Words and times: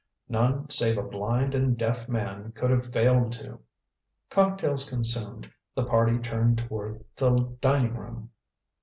None 0.29 0.67
save 0.71 0.97
a 0.97 1.03
blind 1.03 1.53
and 1.53 1.77
deaf 1.77 2.09
man 2.09 2.53
could 2.53 2.71
have 2.71 2.91
failed 2.91 3.33
to. 3.33 3.59
Cocktails 4.31 4.89
consumed, 4.89 5.47
the 5.75 5.85
party 5.85 6.17
turned 6.17 6.57
toward 6.57 7.03
the 7.17 7.55
dining 7.61 7.95
room. 7.95 8.31